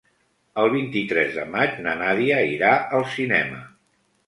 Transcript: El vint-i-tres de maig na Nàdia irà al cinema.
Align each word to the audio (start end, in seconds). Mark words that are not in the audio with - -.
El 0.61 0.71
vint-i-tres 0.75 1.29
de 1.35 1.43
maig 1.57 1.77
na 1.89 1.95
Nàdia 2.01 2.41
irà 2.55 2.73
al 3.01 3.09
cinema. 3.19 3.63